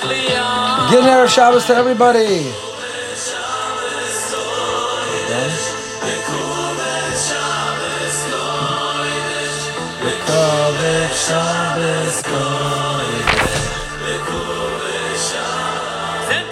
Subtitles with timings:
[0.00, 2.50] Good Erev Shabbos to everybody.
[16.28, 16.50] Sind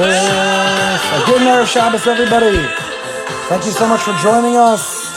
[0.00, 1.22] Shabbos.
[1.22, 2.56] A good Erev Shabbos, everybody.
[3.48, 5.10] Thank you so much for joining us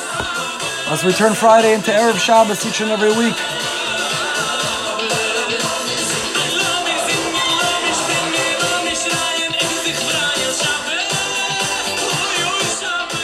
[0.90, 3.36] as we turn Friday into Erev Shabbos each and every week.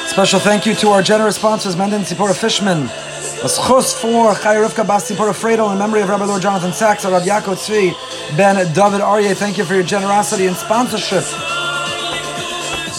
[0.08, 2.84] Special thank you to our generous sponsors, Menden Sipora Fishman.
[3.42, 7.26] A schus for Chai Rivka Bas Sipora in memory of Rabbi Lord Jonathan Sacks, Rabbi
[7.26, 9.34] Yaakov Tzvi, Ben David Aryeh.
[9.34, 11.24] Thank you for your generosity and sponsorship.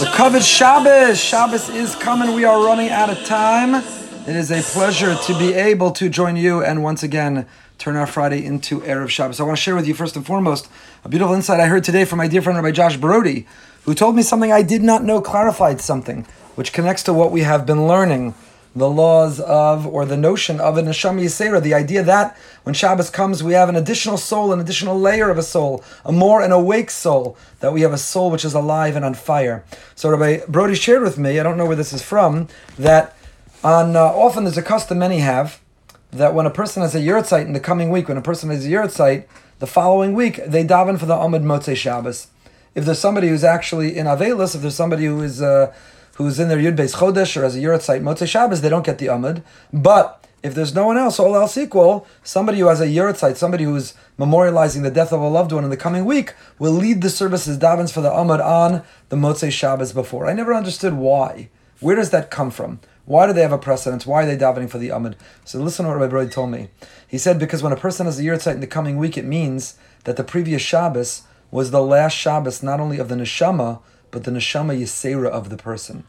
[0.01, 1.21] The coveted Shabbos.
[1.21, 2.35] Shabbos is coming.
[2.35, 3.75] We are running out of time.
[4.27, 8.07] It is a pleasure to be able to join you and once again turn our
[8.07, 9.41] Friday into Erev Shabbos.
[9.41, 10.71] I want to share with you first and foremost
[11.05, 13.47] a beautiful insight I heard today from my dear friend Rabbi Josh Brody,
[13.83, 17.43] who told me something I did not know, clarified something, which connects to what we
[17.43, 18.35] have been learning
[18.75, 23.11] the laws of or the notion of a neshama yisera, the idea that when Shabbos
[23.11, 26.53] comes, we have an additional soul, an additional layer of a soul, a more an
[26.53, 29.65] awake soul, that we have a soul which is alive and on fire.
[29.95, 33.17] So Rabbi Brody shared with me, I don't know where this is from, that
[33.65, 35.61] on uh, often there's a custom many have
[36.13, 38.67] that when a person has a yurtzeit in the coming week, when a person has
[38.67, 39.27] a yurtzeit,
[39.59, 42.29] the following week they daven for the Amud Motzei Shabbos.
[42.75, 45.73] If there's somebody who's actually in Avelis, if there's somebody who is uh,
[46.21, 48.99] who's in their Yud Beis Chodesh or has a yurtzeit Motzei Shabbos, they don't get
[48.99, 49.43] the Amud.
[49.73, 53.65] But if there's no one else, all else equal, somebody who has a yurtzeit, somebody
[53.65, 57.03] who is memorializing the death of a loved one in the coming week, will lead
[57.03, 60.27] the services davens for the Amud on the Motzei Shabbos before.
[60.27, 61.49] I never understood why.
[61.81, 62.81] Where does that come from?
[63.07, 64.07] Why do they have a precedence?
[64.07, 65.15] Why are they davening for the Amud?
[65.45, 66.69] So listen to what Rabbi Brody told me.
[67.09, 69.77] He said because when a person has a yurtzeit in the coming week, it means
[70.05, 73.81] that the previous Shabbos was the last Shabbos not only of the neshama,
[74.11, 76.05] but the neshama yisera of the person.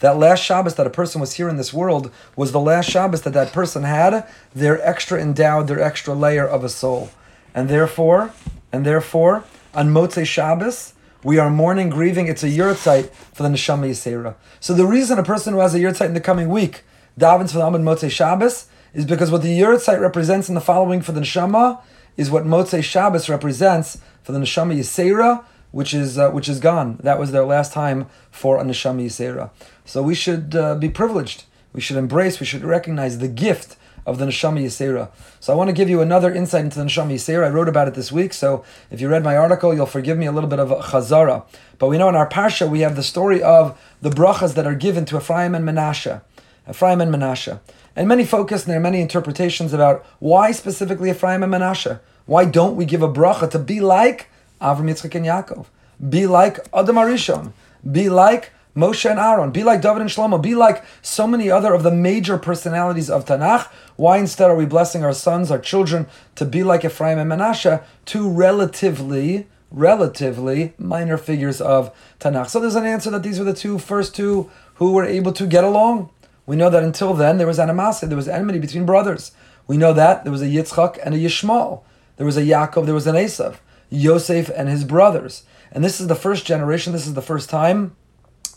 [0.00, 3.22] That last Shabbos that a person was here in this world was the last Shabbos
[3.22, 7.10] that that person had their extra endowed, their extra layer of a soul.
[7.54, 8.32] And therefore,
[8.72, 9.44] and therefore,
[9.74, 12.28] on Motzei Shabbos, we are mourning, grieving.
[12.28, 14.36] It's a yurtzeit for the neshama yisera.
[14.58, 16.82] So the reason a person who has a yurtzeit in the coming week
[17.18, 21.02] davens for the Amud Motzei Shabbos is because what the yurtzeit represents in the following
[21.02, 21.80] for the neshama
[22.16, 26.98] is what Motzei Shabbos represents for the neshama yisera, which is uh, which is gone.
[27.02, 29.50] That was their last time for a neshama yisera.
[29.84, 31.44] So we should uh, be privileged.
[31.72, 32.40] We should embrace.
[32.40, 33.76] We should recognize the gift
[34.06, 35.10] of the neshama yisera.
[35.38, 37.46] So I want to give you another insight into the neshama yisera.
[37.46, 38.32] I wrote about it this week.
[38.32, 41.44] So if you read my article, you'll forgive me a little bit of chazara.
[41.78, 44.74] But we know in our parsha we have the story of the brachas that are
[44.74, 46.20] given to Ephraim and Menashe.
[46.68, 47.60] Ephraim and Menashe.
[47.96, 52.00] And many focus, and there are many interpretations about why specifically Ephraim and Menashe.
[52.26, 54.28] Why don't we give a bracha to be like
[54.60, 55.66] Avram, Yitzchak, and Yaakov?
[56.08, 57.52] Be like Adam Arishon.
[57.90, 59.50] Be like Moshe and Aaron.
[59.50, 60.40] Be like David and Shlomo.
[60.40, 63.68] Be like so many other of the major personalities of Tanakh.
[63.96, 66.06] Why instead are we blessing our sons, our children,
[66.36, 72.48] to be like Ephraim and Manasseh, two relatively, relatively minor figures of Tanakh?
[72.48, 75.46] So there's an answer that these were the two first two who were able to
[75.46, 76.10] get along.
[76.46, 79.32] We know that until then there was animosity, there was enmity between brothers.
[79.66, 81.82] We know that there was a Yitzchak and a Yishmael.
[82.16, 83.56] There was a Yaakov, there was an Esav.
[83.90, 85.42] Yosef and his brothers.
[85.72, 87.96] And this is the first generation, this is the first time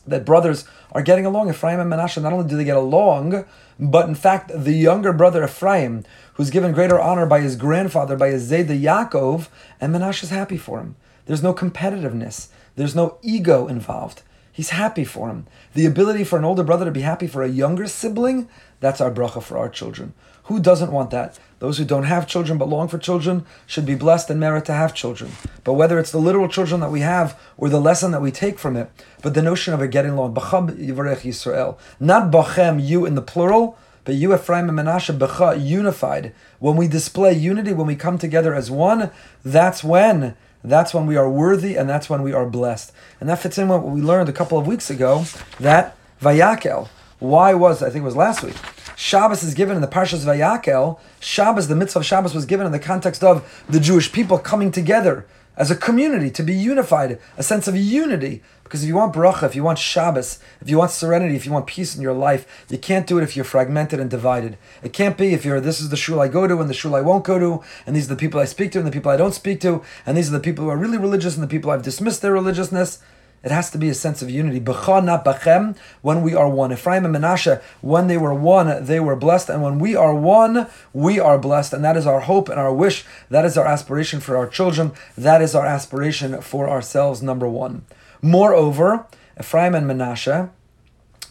[0.05, 1.49] that brothers are getting along.
[1.49, 3.45] Ephraim and Menashe, not only do they get along,
[3.79, 8.29] but in fact, the younger brother Ephraim, who's given greater honor by his grandfather, by
[8.29, 9.47] his Zayda Yaakov,
[9.79, 10.95] and Menashe is happy for him.
[11.25, 14.23] There's no competitiveness, there's no ego involved.
[14.53, 15.47] He's happy for him.
[15.73, 18.47] The ability for an older brother to be happy for a younger sibling,
[18.79, 20.13] that's our bracha for our children.
[20.43, 21.39] Who doesn't want that?
[21.57, 24.73] Those who don't have children but long for children should be blessed and merit to
[24.73, 25.31] have children.
[25.63, 28.59] But whether it's the literal children that we have or the lesson that we take
[28.59, 28.91] from it,
[29.23, 33.21] but the notion of it getting along, B'cha Yivarech Yisrael, not Bachem, you in the
[33.23, 33.75] plural,
[34.05, 36.35] but you, Ephraim and Menashe, B'cha, unified.
[36.59, 39.09] When we display unity, when we come together as one,
[39.43, 40.35] that's when
[40.71, 42.91] that's when we are worthy and that's when we are blessed.
[43.19, 45.25] And that fits in what we learned a couple of weeks ago
[45.59, 46.87] that Vayakel,
[47.19, 48.55] why was, I think it was last week,
[48.95, 50.99] Shabbos is given in the Parshas Vayakel.
[51.19, 54.71] Shabbos, the mitzvah of Shabbos was given in the context of the Jewish people coming
[54.71, 55.25] together
[55.55, 58.41] as a community, to be unified, a sense of unity.
[58.73, 61.51] Because if you want bracha, if you want Shabbos, if you want serenity, if you
[61.51, 64.57] want peace in your life, you can't do it if you're fragmented and divided.
[64.81, 66.95] It can't be if you're this is the shul I go to and the shul
[66.95, 69.11] I won't go to, and these are the people I speak to and the people
[69.11, 71.47] I don't speak to, and these are the people who are really religious and the
[71.47, 72.97] people I've dismissed their religiousness.
[73.43, 74.59] It has to be a sense of unity.
[74.59, 76.73] B'cha not b'chem, when we are one.
[76.73, 79.49] Ephraim and Menashe, when they were one, they were blessed.
[79.49, 81.73] And when we are one, we are blessed.
[81.73, 83.05] And that is our hope and our wish.
[83.29, 84.93] That is our aspiration for our children.
[85.15, 87.85] That is our aspiration for ourselves, number one.
[88.23, 89.05] Moreover,
[89.37, 90.49] Ephraim and Manasseh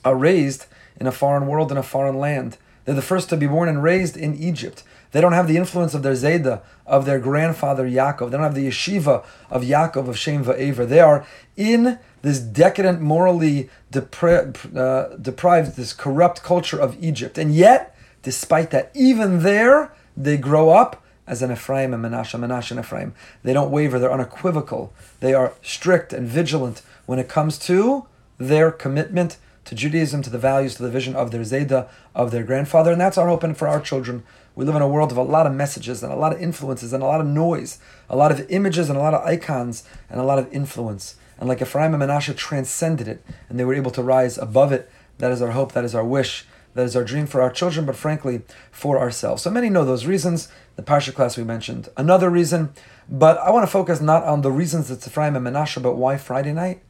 [0.05, 0.67] are raised
[1.01, 2.59] in a foreign world, in a foreign land.
[2.85, 4.85] They're the first to be born and raised in Egypt.
[5.13, 8.31] They don't have the influence of their Zayda, of their grandfather Yaakov.
[8.31, 10.87] They don't have the yeshiva of Yaakov, of Shem Va'aver.
[10.87, 17.39] They are in this decadent, morally depri- uh, deprived, this corrupt culture of Egypt.
[17.39, 22.71] And yet, despite that, even there, they grow up as an Ephraim and Menashe, Menashe
[22.71, 23.15] and Ephraim.
[23.43, 24.93] They don't waver, they're unequivocal.
[25.21, 28.07] They are strict and vigilant when it comes to
[28.39, 32.43] their commitment to Judaism, to the values, to the vision of their Zayda, of their
[32.43, 32.93] grandfather.
[32.93, 34.25] And that's our hope and for our children.
[34.55, 36.93] We live in a world of a lot of messages and a lot of influences
[36.93, 37.79] and a lot of noise,
[38.11, 41.17] a lot of images and a lot of icons and a lot of influence.
[41.39, 44.91] And like Ephraim and Menashe transcended it and they were able to rise above it.
[45.19, 47.87] That is our hope, that is our wish, that is our dream for our children,
[47.87, 49.43] but frankly, for ourselves.
[49.43, 51.89] So many know those reasons, the Parsha class we mentioned.
[51.97, 52.73] Another reason,
[53.09, 56.17] but I want to focus not on the reasons it's Ephraim and Menashe, but why
[56.17, 56.83] Friday night?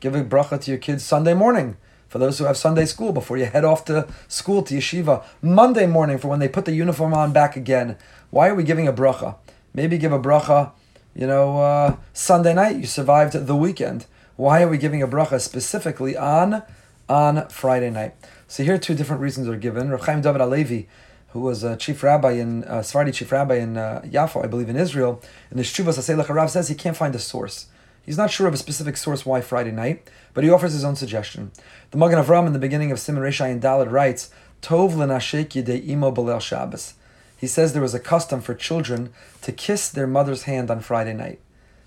[0.00, 1.76] Give a bracha to your kids Sunday morning
[2.08, 5.24] for those who have Sunday school before you head off to school to yeshiva.
[5.42, 7.96] Monday morning for when they put the uniform on back again.
[8.30, 9.36] Why are we giving a bracha?
[9.74, 10.72] Maybe give a bracha,
[11.14, 12.76] you know, uh, Sunday night.
[12.76, 14.06] You survived the weekend.
[14.36, 16.62] Why are we giving a bracha specifically on
[17.08, 18.14] on Friday night?
[18.46, 19.90] So here, two different reasons are given.
[19.90, 20.86] Rav Chaim David HaLevi,
[21.28, 24.68] who was a chief rabbi in uh, Sephardi chief rabbi in uh, Yafo, I believe
[24.68, 27.66] in Israel, in the Shuvas Asei Rav says he can't find a source.
[28.02, 30.96] He's not sure of a specific source why Friday night, but he offers his own
[30.96, 31.50] suggestion.
[31.90, 34.30] The Magen Avram in the beginning of Siman Reshai and Dalad writes,
[34.62, 36.94] Tov l'nashek yidei imo b'leil Shabbos.
[37.36, 39.12] He says there was a custom for children
[39.42, 41.40] to kiss their mother's hand on Friday night,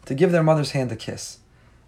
[0.05, 1.39] to give their mother's hand a kiss.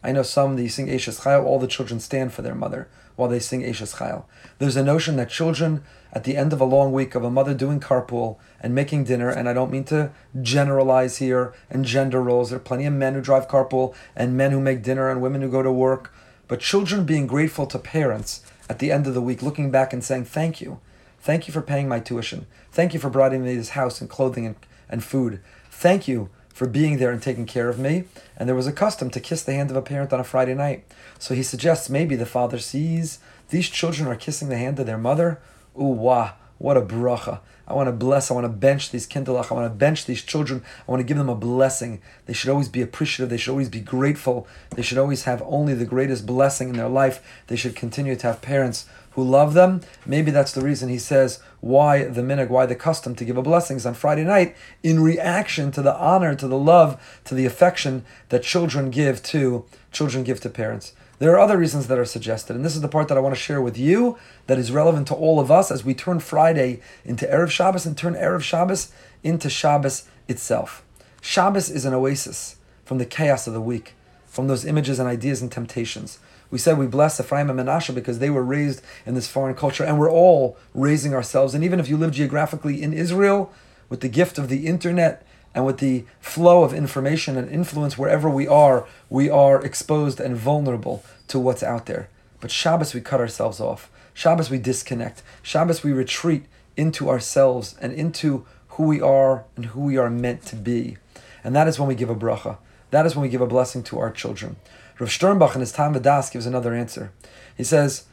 [0.03, 3.30] I know some you sing Eishes Chayil, all the children stand for their mother while
[3.30, 4.25] they sing Eishes Chayil.
[4.60, 7.54] There's a notion that children, at the end of a long week of a mother
[7.54, 10.12] doing carpool and making dinner, and I don't mean to
[10.42, 14.51] generalize here and gender roles, there are plenty of men who drive carpool and men
[14.51, 16.13] who make dinner and women who go to work,
[16.48, 20.04] but children being grateful to parents at the end of the week, looking back and
[20.04, 20.80] saying, Thank you.
[21.19, 22.48] Thank you for paying my tuition.
[22.71, 24.56] Thank you for providing me this house and clothing and,
[24.89, 25.42] and food.
[25.69, 28.05] Thank you for being there and taking care of me.
[28.38, 30.53] And there was a custom to kiss the hand of a parent on a Friday
[30.53, 30.85] night.
[31.19, 33.19] So he suggests maybe the father sees
[33.50, 35.41] these children are kissing the hand of their mother.
[35.77, 37.39] Ooh, wah, what a bracha.
[37.67, 40.21] I want to bless, I want to bench these kindlech, I want to bench these
[40.21, 42.01] children, I want to give them a blessing.
[42.25, 45.73] They should always be appreciative, they should always be grateful, they should always have only
[45.73, 47.21] the greatest blessing in their life.
[47.47, 48.85] They should continue to have parents
[49.15, 49.81] who love them.
[50.06, 53.42] Maybe that's the reason he says why the minhag, why the custom to give a
[53.42, 58.06] blessings on Friday night in reaction to the honor, to the love, to the affection
[58.30, 60.94] that children give to children give to parents.
[61.19, 63.36] There are other reasons that are suggested, and this is the part that I want
[63.36, 64.18] to share with you
[64.48, 67.98] that is relevant to all of us as we turn Friday into Erev Shabbos and
[67.98, 68.92] turn Erev Shabbos
[69.24, 70.83] into Shabbos itself.
[71.21, 73.94] Shabbos is an oasis from the chaos of the week,
[74.33, 76.18] from those images and ideas and temptations.
[76.50, 79.83] We said we bless Ephraim and Menashe because they were raised in this foreign culture,
[79.83, 81.53] and we're all raising ourselves.
[81.53, 83.53] And even if you live geographically in Israel,
[83.89, 88.27] with the gift of the internet and with the flow of information and influence wherever
[88.27, 92.09] we are, we are exposed and vulnerable to what's out there.
[92.42, 93.92] But Shabbos, we cut ourselves off.
[94.16, 95.21] Shabbos, we disconnect.
[95.44, 100.42] Shabbos, we retreat into ourselves and into who we are and who we are meant
[100.47, 100.97] to be.
[101.44, 102.57] And that is when we give a bracha.
[102.94, 104.56] That is when we give a blessing to our children.
[105.00, 107.12] Rav Sternbuch in his Taam Vodaas gives another answer.
[107.57, 108.04] He says,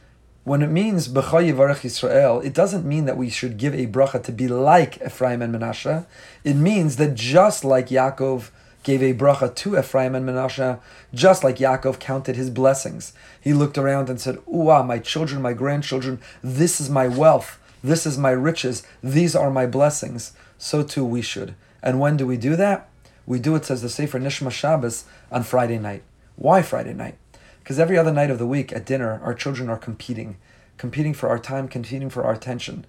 [0.43, 4.47] when it means Yisrael, it doesn't mean that we should give a bracha to be
[4.47, 6.07] like Ephraim and Menashe.
[6.43, 8.49] It means that just like Yaakov
[8.81, 10.79] gave a bracha to Ephraim and Menashe,
[11.13, 15.53] just like Yaakov counted his blessings, he looked around and said, Uah, my children, my
[15.53, 20.33] grandchildren, this is my wealth, this is my riches, these are my blessings.
[20.57, 21.53] So too we should.
[21.83, 22.87] And when do we do that?
[23.25, 26.03] We do it, says the Sefer Nishma Shabbos, on Friday night.
[26.35, 27.17] Why Friday night?
[27.59, 30.37] Because every other night of the week at dinner, our children are competing,
[30.77, 32.85] competing for our time, competing for our attention.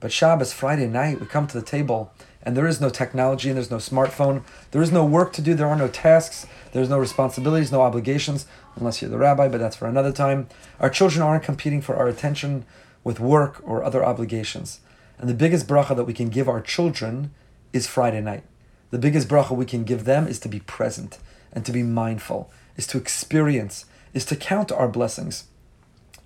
[0.00, 3.56] But Shabbos, Friday night, we come to the table and there is no technology and
[3.56, 4.42] there's no smartphone.
[4.70, 5.54] There is no work to do.
[5.54, 6.46] There are no tasks.
[6.72, 8.46] There's no responsibilities, no obligations,
[8.76, 10.48] unless you're the rabbi, but that's for another time.
[10.78, 12.64] Our children aren't competing for our attention
[13.02, 14.80] with work or other obligations.
[15.18, 17.32] And the biggest bracha that we can give our children
[17.72, 18.44] is Friday night.
[18.90, 21.18] The biggest bracha we can give them is to be present
[21.52, 25.44] and to be mindful, is to experience, is to count our blessings,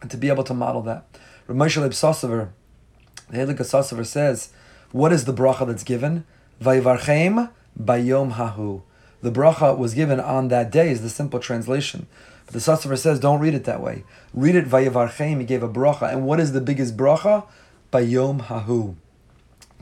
[0.01, 1.07] and to be able to model that.
[1.49, 1.93] Ramesh Leib
[3.33, 4.51] the Heilige Sassover says,
[4.91, 6.25] what is the bracha that's given?
[6.63, 7.51] Vayivarchem
[7.81, 8.83] bayom hahu.
[9.23, 12.07] The bracha was given on that day is the simple translation.
[12.45, 14.05] But the Sassover says, don't read it that way.
[14.35, 16.13] Read it Vayivarchem, he gave a bracha.
[16.13, 17.47] And what is the biggest bracha?
[17.91, 18.97] Bayom hahu.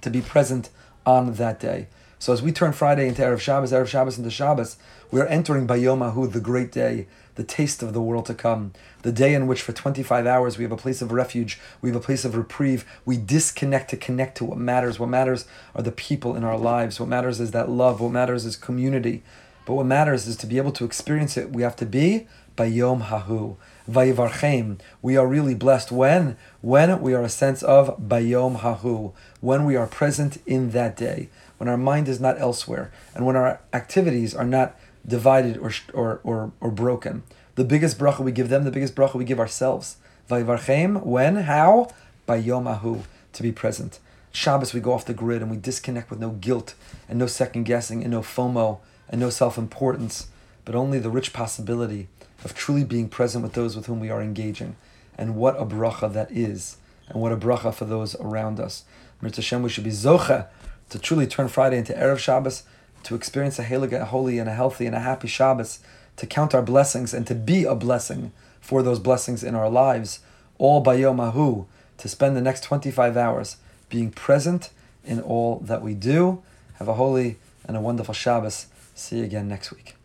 [0.02, 0.70] To be present
[1.04, 1.88] on that day.
[2.20, 4.76] So as we turn Friday into Erev Shabbos, Erev Shabbos into Shabbos,
[5.10, 8.74] we are entering Bayom Hahu, the great day, the taste of the world to come,
[9.00, 11.96] the day in which for 25 hours we have a place of refuge, we have
[11.96, 15.00] a place of reprieve, we disconnect to connect to what matters.
[15.00, 17.00] What matters are the people in our lives.
[17.00, 18.02] What matters is that love.
[18.02, 19.22] What matters is community.
[19.64, 23.06] But what matters is to be able to experience it, we have to be Bayom
[23.06, 23.56] Hahu.
[23.90, 24.78] Vayivarchem.
[25.00, 26.36] We are really blessed when?
[26.60, 29.14] When we are a sense of Bayom Hahu.
[29.40, 31.30] When we are present in that day.
[31.60, 32.90] When our mind is not elsewhere.
[33.14, 37.22] And when our activities are not divided or, or, or, or broken.
[37.56, 39.98] The biggest bracha we give them, the biggest bracha we give ourselves.
[40.30, 41.04] Vayivarchem.
[41.04, 41.36] When?
[41.36, 41.90] How?
[42.26, 43.02] Bayom Hahu.
[43.34, 43.98] To be present.
[44.32, 46.74] Shabbos we go off the grid and we disconnect with no guilt
[47.10, 48.78] and no second guessing and no FOMO
[49.10, 50.28] and no self importance,
[50.64, 52.08] but only the rich possibility
[52.42, 54.76] of truly being present with those with whom we are engaging.
[55.18, 56.78] And what a bracha that is,
[57.10, 58.84] and what a bracha for those around us.
[59.22, 60.46] Mirz Hashem, we should be zocha
[60.90, 62.64] to truly turn Friday into Erev Shabbos,
[63.04, 65.78] to experience a a holy, and a healthy, and a happy Shabbos,
[66.16, 70.20] to count our blessings and to be a blessing for those blessings in our lives,
[70.58, 71.64] all by Yom Ahu,
[71.96, 73.56] to spend the next 25 hours
[73.88, 74.70] being present
[75.04, 76.42] in all that we do.
[76.74, 78.66] Have a holy and a wonderful Shabbos.
[78.94, 79.96] See you again next week.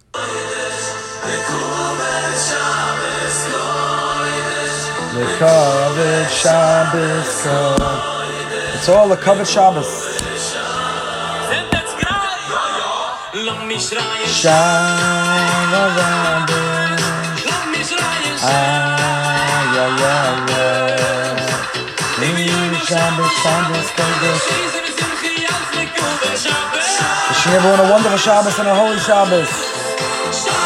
[8.75, 10.04] It's all a covered Shabbos.
[13.35, 15.97] Lang mich schreien, Shabbos.
[17.45, 18.95] lang mich schreien, Ah.
[27.29, 30.65] Wishing everyone a wonderful Shabbos and a holy Shabbos.